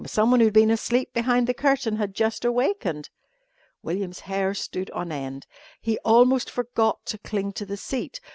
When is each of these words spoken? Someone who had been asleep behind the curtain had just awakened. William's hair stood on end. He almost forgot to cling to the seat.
Someone 0.07 0.39
who 0.39 0.45
had 0.47 0.53
been 0.55 0.71
asleep 0.71 1.13
behind 1.13 1.45
the 1.45 1.53
curtain 1.53 1.97
had 1.97 2.15
just 2.15 2.43
awakened. 2.43 3.11
William's 3.83 4.21
hair 4.21 4.55
stood 4.55 4.89
on 4.89 5.11
end. 5.11 5.45
He 5.79 5.99
almost 5.99 6.49
forgot 6.49 7.05
to 7.05 7.19
cling 7.19 7.51
to 7.53 7.67
the 7.67 7.77
seat. 7.77 8.19